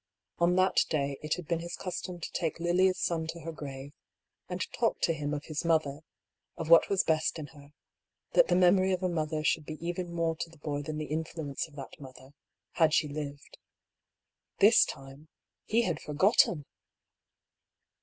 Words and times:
On 0.39 0.55
that 0.55 0.79
day 0.89 1.19
it 1.21 1.35
had 1.35 1.45
been 1.47 1.59
his 1.59 1.75
custom 1.75 2.19
to 2.19 2.31
take 2.31 2.59
Lilia's 2.59 2.97
son 2.97 3.27
to 3.27 3.41
her 3.41 3.51
grave, 3.51 3.93
and 4.49 4.65
talk 4.73 4.99
to 5.01 5.13
him 5.13 5.31
of 5.31 5.45
his 5.45 5.63
mother: 5.63 5.99
of 6.57 6.71
what 6.71 6.89
was 6.89 7.03
best 7.03 7.37
in 7.37 7.45
her, 7.53 7.71
that 8.31 8.47
the 8.47 8.55
memory 8.55 8.93
of 8.93 9.03
a 9.03 9.07
mother 9.07 9.43
should 9.43 9.63
be 9.63 9.75
even 9.79 10.11
more 10.11 10.35
to 10.37 10.49
the 10.49 10.57
boy 10.57 10.81
than 10.81 10.97
the 10.97 11.05
influence 11.13 11.67
of 11.67 11.75
that 11.75 11.99
mother, 11.99 12.31
had 12.71 12.95
she 12.95 13.07
lived. 13.07 13.59
This 14.57 14.85
time— 14.85 15.27
he 15.65 15.83
had 15.83 16.01
forgotten 16.01 16.65